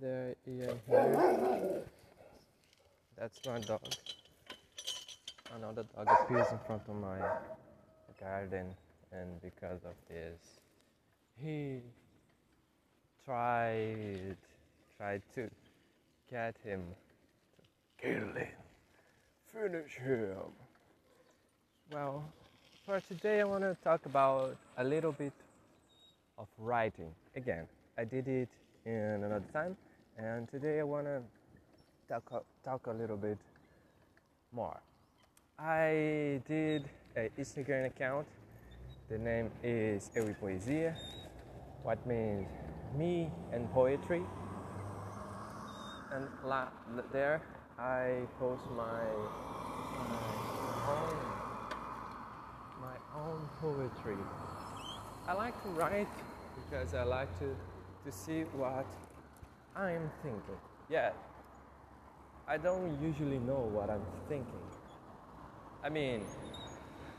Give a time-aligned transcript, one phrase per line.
[0.00, 1.82] There, Ian here.
[3.16, 3.80] That's my dog.
[5.54, 7.18] Another dog appears in front of my
[8.20, 8.74] garden,
[9.10, 10.38] and because of this,
[11.42, 11.80] he
[13.24, 14.36] tried
[14.98, 15.48] tried to
[16.30, 16.82] get him
[17.56, 18.48] to kill him,
[19.50, 20.52] finish him.
[21.90, 22.24] Well,
[22.84, 25.32] for today, I want to talk about a little bit
[26.36, 27.12] of writing.
[27.34, 27.66] Again,
[27.96, 28.50] I did it
[28.84, 29.76] in another time,
[30.18, 31.22] and today I want to
[32.08, 33.38] talk, talk a little bit
[34.52, 34.80] more.
[35.58, 38.26] I did an Instagram account.
[39.08, 40.94] The name is Eu Poesia,
[41.82, 42.48] what means
[42.96, 44.22] me and poetry.
[46.12, 46.68] And la-
[47.12, 47.42] there
[47.78, 49.04] I post my,
[50.08, 50.22] my
[50.88, 51.36] own
[52.80, 54.16] my own poetry.
[55.28, 56.08] I like to write
[56.56, 57.54] because I like to,
[58.04, 58.86] to see what
[59.76, 60.58] I'm thinking.
[60.88, 61.10] Yeah,
[62.48, 64.66] I don't usually know what I'm thinking.
[65.84, 66.24] I mean,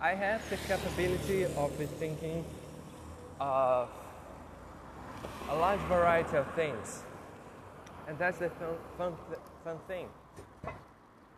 [0.00, 2.44] I have the capability of thinking
[3.40, 3.88] of
[5.50, 7.02] a large variety of things,
[8.08, 9.14] and that's the fun, fun,
[9.64, 10.08] fun thing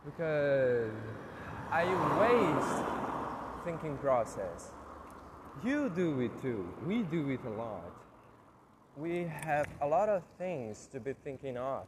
[0.04, 0.90] because
[1.70, 1.84] I
[2.20, 4.70] waste thinking process.
[5.64, 6.66] You do it too.
[6.86, 7.92] We do it a lot.
[8.98, 11.84] We have a lot of things to be thinking of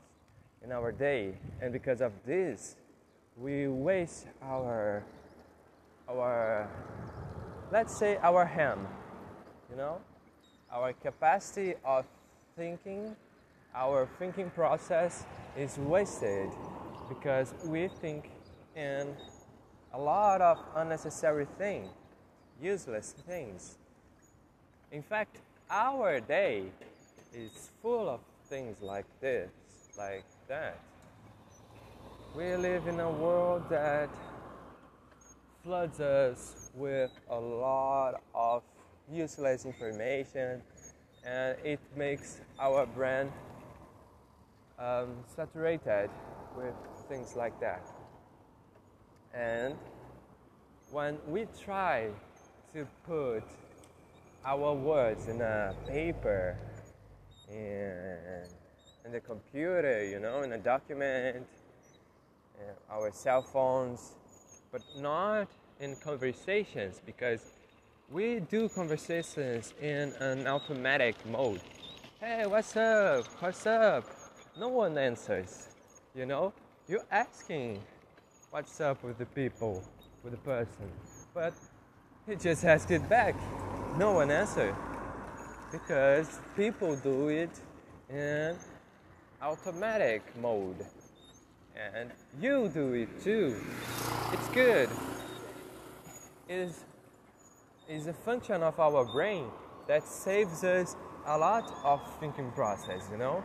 [0.63, 2.77] in our day, and because of this,
[3.37, 5.03] we waste our
[6.09, 6.71] our
[7.73, 8.87] let's say our hand,
[9.69, 10.01] you know,
[10.73, 12.07] our capacity of
[12.57, 13.17] thinking,
[13.75, 15.25] our thinking process
[15.57, 16.49] is wasted
[17.09, 18.31] because we think
[18.77, 19.17] in
[19.95, 21.89] a lot of unnecessary things,
[22.63, 23.79] useless things.
[24.93, 25.39] In fact,
[25.69, 26.67] our day
[27.35, 29.51] is full of things like this,
[29.97, 30.79] like that.
[32.35, 34.09] We live in a world that
[35.63, 38.63] floods us with a lot of
[39.13, 40.63] useless information
[41.25, 43.31] and it makes our brain
[44.79, 46.09] um, saturated
[46.57, 46.75] with
[47.09, 47.87] things like that.
[49.35, 49.77] And
[50.91, 52.09] when we try
[52.75, 53.43] to put
[54.45, 56.57] our words in a paper,
[57.53, 61.47] in the computer, you know, in a document,
[62.59, 64.13] uh, our cell phones,
[64.71, 65.49] but not
[65.81, 67.41] in conversations because
[68.11, 71.61] we do conversations in an automatic mode.
[72.21, 73.25] Hey, what's up?
[73.41, 74.05] What's up?
[74.59, 75.69] No one answers,
[76.15, 76.53] you know?
[76.89, 77.81] You're asking
[78.51, 79.83] what's up with the people,
[80.23, 80.91] with the person.
[81.33, 81.55] But
[82.29, 83.35] he just asked it back.
[83.97, 84.75] No one answered.
[85.73, 87.51] Because people do it
[88.09, 88.57] in
[89.41, 90.87] automatic mode.
[91.95, 92.11] And
[92.41, 93.57] you do it too.
[94.33, 94.89] It's good.
[96.49, 96.85] It is,
[97.89, 99.47] is a function of our brain
[99.87, 103.43] that saves us a lot of thinking process, you know?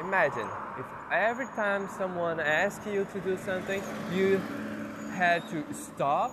[0.00, 4.40] Imagine if every time someone asks you to do something, you
[5.14, 6.30] had to stop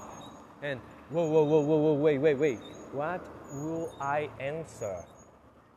[0.62, 0.80] and
[1.10, 2.60] whoa, whoa, whoa, whoa, whoa, wait, wait, wait.
[2.92, 3.26] What
[3.64, 5.04] will I answer?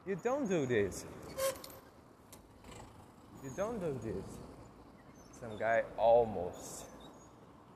[0.07, 1.05] You don't do this.
[3.45, 4.25] You don't do this.
[5.41, 6.87] Some guy almost,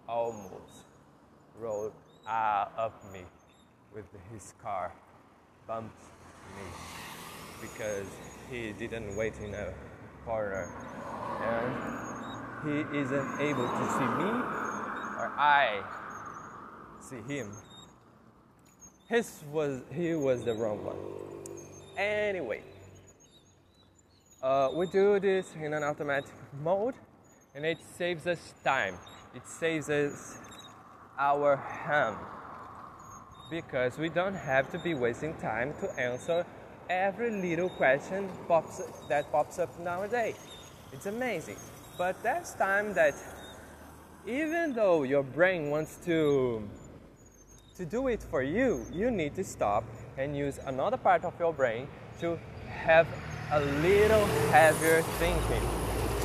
[0.08, 0.84] almost
[1.60, 1.92] rolled
[2.26, 3.20] uh, up me
[3.94, 4.92] with his car,
[5.66, 6.02] bumped
[6.56, 6.64] me
[7.60, 8.06] because
[8.50, 9.72] he didn't wait in a
[10.24, 10.68] corner
[11.40, 11.92] and
[12.64, 14.30] he isn't able to see me
[15.18, 15.82] or I
[17.00, 17.52] see him.
[19.08, 20.96] His was he was the wrong one.
[21.96, 22.62] Anyway,
[24.42, 26.30] uh, we do this in an automatic
[26.62, 26.94] mode,
[27.54, 28.96] and it saves us time.
[29.34, 30.38] It saves us
[31.18, 32.16] our hand
[33.50, 36.46] because we don't have to be wasting time to answer
[36.88, 40.36] every little question pops, that pops up nowadays.
[40.92, 41.56] It's amazing.
[41.98, 43.14] But that's time that
[44.26, 46.68] even though your brain wants to
[47.82, 49.82] to do it for you, you need to stop
[50.16, 51.88] and use another part of your brain
[52.20, 52.38] to
[52.68, 53.08] have
[53.50, 55.64] a little heavier thinking.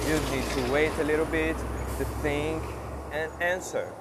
[0.08, 1.58] You need to wait a little bit
[1.98, 2.62] to think
[3.12, 3.92] and answer.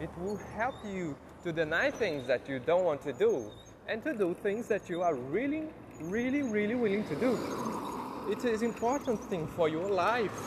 [0.00, 3.50] It will help you to deny things that you don't want to do
[3.88, 5.64] and to do things that you are really,
[6.02, 7.36] really, really willing to do.
[8.30, 10.38] It is important thing for your life.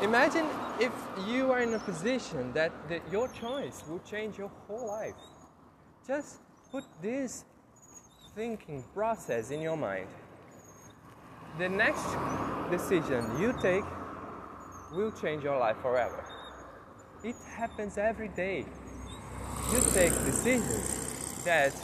[0.00, 0.46] Imagine
[0.80, 0.92] if
[1.28, 5.14] you are in a position that the, your choice will change your whole life.
[6.06, 6.38] Just
[6.72, 7.44] put this
[8.34, 10.08] thinking process in your mind.
[11.58, 12.06] the next
[12.70, 13.84] decision you take
[14.92, 16.24] will change your life forever.
[17.24, 18.64] It happens every day.
[19.72, 21.74] You take decisions that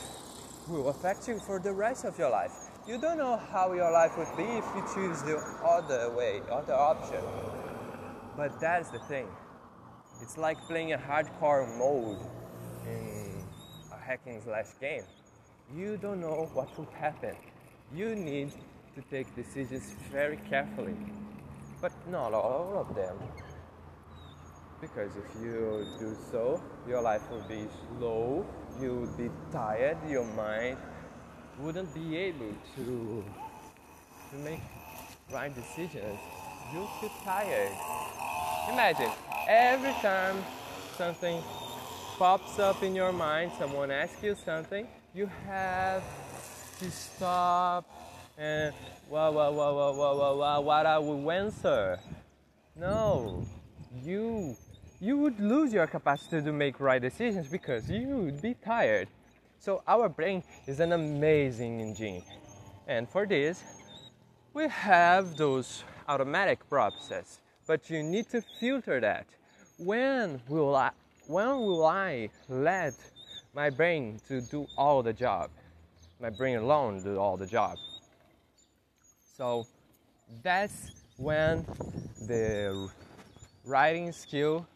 [0.68, 2.52] will affect you for the rest of your life.
[2.86, 6.74] You don't know how your life would be if you choose the other way, other
[6.74, 7.22] option.
[8.36, 9.28] But that's the thing.
[10.22, 12.18] It's like playing a hardcore mode
[12.86, 13.17] in
[14.08, 15.02] hacking slash game.
[15.76, 17.36] You don't know what will happen.
[17.94, 18.52] You need
[18.94, 20.96] to take decisions very carefully,
[21.82, 23.16] but not all of them.
[24.80, 27.66] Because if you do so, your life will be
[27.98, 28.46] slow,
[28.80, 30.78] you would be tired, your mind
[31.58, 33.24] wouldn't be able to,
[34.30, 34.60] to make
[35.30, 36.18] right decisions.
[36.72, 37.72] You'll feel tired.
[38.72, 39.10] Imagine
[39.48, 40.42] every time
[40.96, 41.42] something
[42.18, 46.02] pops up in your mind, someone asks you something, you have
[46.80, 47.84] to stop
[48.36, 48.74] and
[49.08, 52.00] wow, wow, wow, wow, wow, wow, wow, what I will answer.
[52.74, 53.46] No,
[54.02, 54.56] you
[55.00, 59.06] you would lose your capacity to make right decisions because you would be tired.
[59.60, 62.24] So our brain is an amazing engine.
[62.88, 63.62] And for this,
[64.54, 69.26] we have those automatic processes, but you need to filter that.
[69.78, 70.90] When will I
[71.28, 72.94] when will I let
[73.54, 75.50] my brain to do all the job?
[76.20, 77.76] My brain alone do all the job.
[79.36, 79.66] So
[80.42, 81.66] that's when
[82.26, 82.90] the
[83.64, 84.66] writing skill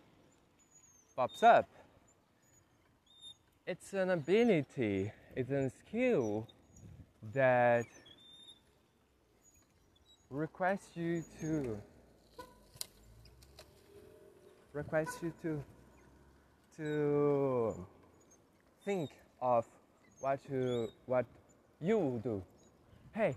[1.17, 1.69] pops up.
[3.67, 6.47] It's an ability, it's a skill
[7.33, 7.87] that
[10.29, 11.79] requires you to
[14.75, 15.63] requires you to
[16.83, 17.75] to
[18.85, 19.65] think of
[20.21, 21.27] what you what
[21.81, 22.43] you will do.
[23.15, 23.37] Hey,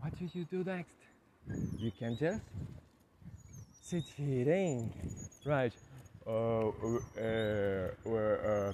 [0.00, 0.96] what do you do next?
[1.78, 2.42] You can just
[3.82, 4.92] sit here in,
[5.44, 5.72] right?
[6.26, 6.72] Uh,
[7.20, 8.72] uh, uh,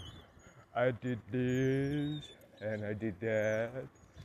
[0.74, 2.24] I did this
[2.60, 3.84] and I did that,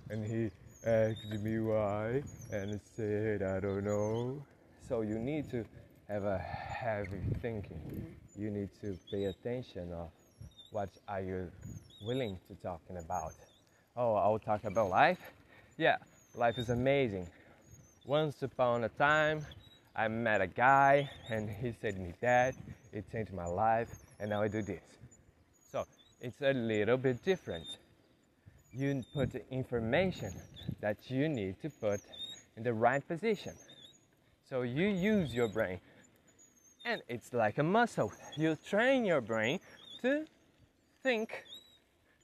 [0.09, 0.51] and he
[0.85, 4.41] asked me why, and said I don't know.
[4.87, 5.65] So you need to
[6.07, 8.15] have a heavy thinking.
[8.37, 10.09] You need to pay attention of
[10.71, 11.49] what are you
[12.05, 13.33] willing to talking about.
[13.95, 15.19] Oh, I'll talk about life.
[15.77, 15.97] Yeah,
[16.35, 17.27] life is amazing.
[18.05, 19.45] Once upon a time,
[19.95, 22.55] I met a guy and he said to me that
[22.91, 23.87] it changed my life
[24.19, 24.83] and now I do this.
[25.71, 25.85] So
[26.19, 27.65] it's a little bit different.
[28.73, 30.33] You put the information
[30.81, 32.01] that you need to put
[32.57, 33.53] in the right position.
[34.49, 35.79] So you use your brain
[36.85, 38.13] and it's like a muscle.
[38.37, 39.59] You train your brain
[40.03, 40.25] to
[41.01, 41.43] think,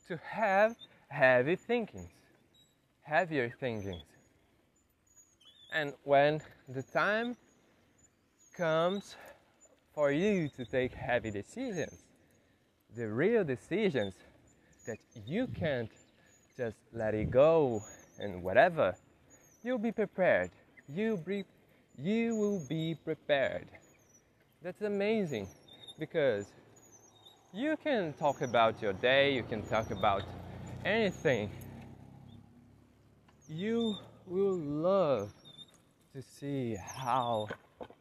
[0.07, 0.75] to have
[1.09, 2.11] heavy thinkings,
[3.01, 4.03] heavier thinkings.
[5.73, 7.35] And when the time
[8.55, 9.15] comes
[9.95, 12.03] for you to take heavy decisions,
[12.95, 14.13] the real decisions
[14.85, 15.89] that you can't
[16.55, 17.83] just let it go
[18.19, 18.95] and whatever,
[19.63, 20.51] you'll be prepared.
[20.87, 21.45] You be,
[21.97, 23.67] you will be prepared.
[24.63, 25.47] That's amazing
[25.97, 26.45] because
[27.51, 30.21] you can talk about your day, you can talk about
[30.85, 31.49] anything.
[33.49, 33.95] You
[34.27, 35.31] will love
[36.13, 37.47] to see how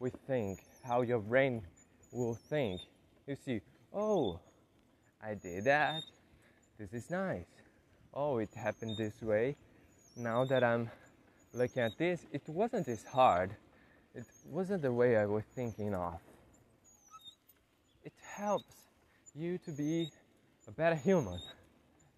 [0.00, 1.62] we think, how your brain
[2.12, 2.82] will think.
[3.26, 3.62] You see,
[3.94, 4.38] oh,
[5.24, 6.02] I did that.
[6.78, 7.46] This is nice.
[8.12, 9.56] Oh, it happened this way.
[10.14, 10.90] Now that I'm
[11.54, 13.56] looking at this, it wasn't this hard.
[14.14, 16.20] It wasn't the way I was thinking of
[18.04, 18.74] it helps
[19.34, 20.10] you to be
[20.66, 21.40] a better human.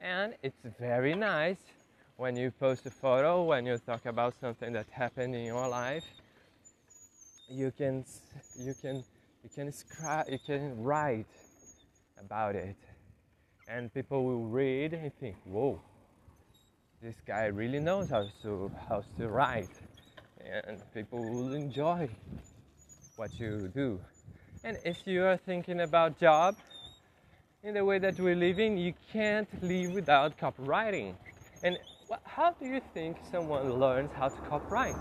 [0.01, 1.59] And it's very nice
[2.17, 6.05] when you post a photo, when you talk about something that happened in your life.
[7.49, 8.05] You can,
[8.59, 9.05] you can,
[9.43, 11.27] you can scribe, you can write
[12.19, 12.77] about it,
[13.69, 15.81] and people will read and think, "Whoa,
[17.03, 19.75] this guy really knows how to how to write,"
[20.65, 22.09] and people will enjoy
[23.17, 24.01] what you do.
[24.65, 26.55] And if you are thinking about job,
[27.65, 31.15] in the way that we're living, you can't live without copywriting.
[31.65, 31.79] And
[32.25, 34.95] how do you think someone learns how to copyright?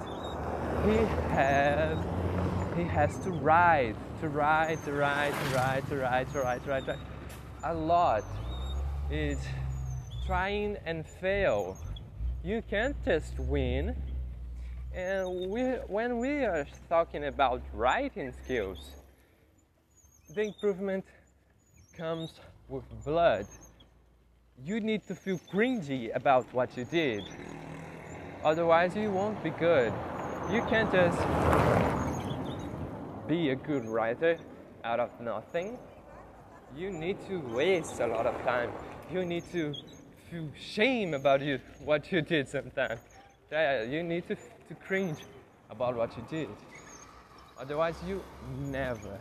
[0.86, 0.98] He
[1.34, 1.98] has
[2.76, 6.70] he has to write, to write, to write, to write, to write, to write, to
[6.70, 7.00] write, to write.
[7.64, 8.24] A lot.
[9.12, 9.46] It's
[10.26, 11.78] trying and fail.
[12.44, 13.96] You can't just win.
[14.96, 19.01] And we, when we are talking about writing skills,
[20.34, 21.06] the improvement
[21.98, 22.34] comes
[22.70, 23.46] with blood.
[24.64, 27.24] You need to feel cringy about what you did.
[28.44, 29.94] Otherwise, you won't be good.
[30.52, 31.18] You can't just
[33.28, 34.38] be a good writer
[34.84, 35.78] out of nothing.
[36.76, 38.72] You need to waste a lot of time.
[39.12, 39.74] You need to
[40.30, 43.02] feel shame about you what you did sometimes.
[43.52, 45.20] Yeah, you need to, to cringe
[45.70, 46.50] about what you did.
[47.60, 48.24] Otherwise, you
[48.60, 49.20] never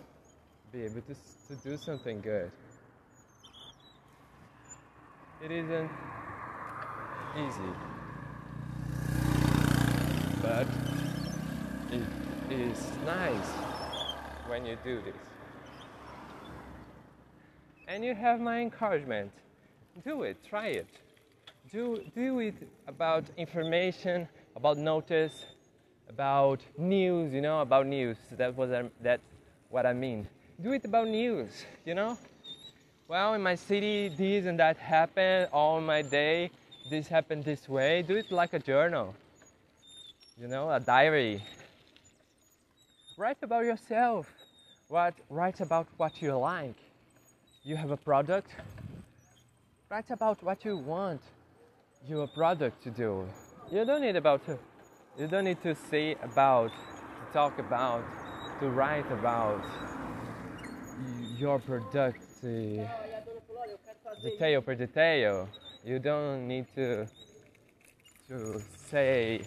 [0.72, 1.14] be able to,
[1.48, 2.50] to do something good.
[5.42, 5.90] It isn't
[7.36, 7.72] easy,
[10.40, 10.66] but
[11.90, 12.02] it
[12.52, 13.48] is nice
[14.46, 15.14] when you do this.
[17.88, 19.32] And you have my encouragement.
[20.04, 20.86] Do it, try it.
[21.72, 22.54] Do, do it
[22.86, 25.46] about information, about notice,
[26.08, 28.18] about news, you know, about news.
[28.32, 29.20] That was um, that
[29.68, 30.28] what I mean.
[30.62, 32.18] Do it about news, you know.
[33.08, 35.48] Well, in my city, this and that happened.
[35.52, 36.50] All my day,
[36.90, 38.02] this happened this way.
[38.02, 39.14] Do it like a journal,
[40.38, 41.42] you know, a diary.
[43.16, 44.30] Write about yourself.
[44.88, 46.76] What write about what you like.
[47.62, 48.50] You have a product.
[49.88, 51.22] Write about what you want
[52.06, 53.26] your product to do.
[53.72, 54.42] You don't need about
[55.18, 58.04] you don't need to say about, to talk about,
[58.60, 59.64] to write about
[61.40, 62.20] your product
[64.22, 65.48] detail per detail.
[65.84, 67.06] You don't need to
[68.28, 69.40] to say,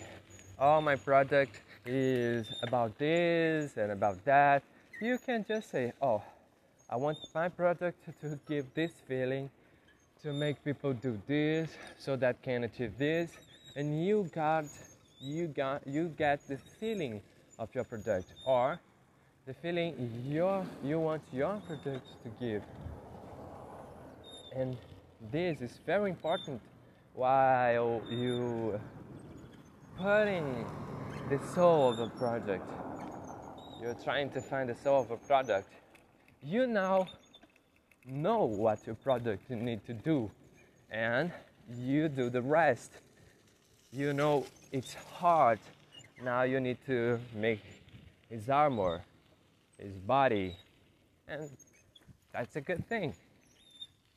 [0.59, 4.63] oh, my product is about this and about that.
[4.99, 6.21] You can just say, oh,
[6.89, 9.49] I want my product to give this feeling,
[10.23, 13.31] to make people do this, so that can achieve this,
[13.75, 14.65] and you got
[15.21, 17.21] you got you get the feeling
[17.59, 18.79] of your product or
[19.45, 19.93] the feeling
[20.25, 22.63] your you want your product to give.
[24.55, 24.77] And
[25.31, 26.61] this is very important
[27.13, 28.79] while you
[29.97, 30.65] putting
[31.29, 32.69] the soul of the project.
[33.81, 35.67] You're trying to find the soul of a product.
[36.41, 37.07] You now
[38.05, 40.31] know what your product you need to do
[40.89, 41.33] and
[41.77, 42.91] you do the rest.
[43.91, 45.59] You know it's hard.
[46.23, 47.61] Now you need to make
[48.29, 49.03] his armor,
[49.83, 50.55] his body,
[51.27, 51.49] and
[52.31, 53.13] that's a good thing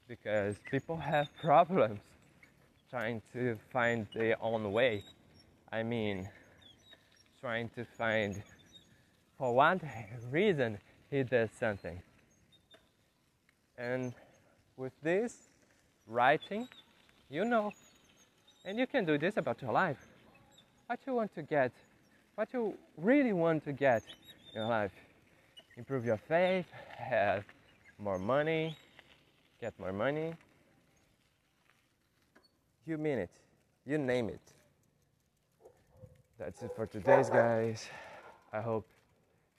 [0.09, 2.01] because people have problems
[2.89, 5.05] trying to find their own way.
[5.73, 6.29] I mean,
[7.41, 8.43] trying to find
[9.37, 9.81] for one
[10.31, 10.79] reason
[11.11, 12.01] he does something.
[13.77, 14.15] And
[14.77, 15.37] with this
[16.07, 16.69] writing,
[17.29, 17.73] you know,
[18.65, 19.99] and you can do this about your life
[20.87, 21.73] what you want to get,
[22.37, 24.03] what you really want to get
[24.55, 24.93] in your life.
[25.77, 26.67] Improve your faith,
[26.97, 27.45] have
[27.99, 28.77] more money,
[29.61, 30.33] get more money.
[32.87, 33.31] You mean it.
[33.85, 34.41] You name it.
[36.39, 37.89] That's it for today's guys.
[38.53, 38.87] I hope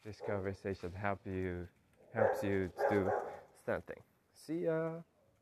[0.06, 1.68] this conversation help you
[2.14, 3.12] helps you to do
[3.66, 4.00] something.
[4.34, 4.92] See ya.